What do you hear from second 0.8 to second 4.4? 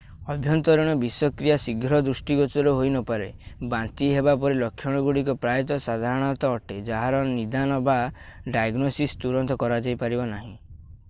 ବିଷକ୍ରିୟା ଶୀଘ୍ର ଦୃଷ୍ଟିଗୋଚର ହୋଇନପାରେ i ବାନ୍ତି ହେବା